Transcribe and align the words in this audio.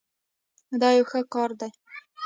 دا 0.81 0.89
یو 0.97 1.05
ښه 1.11 1.19
کار 1.33 1.49
دی. 1.59 1.69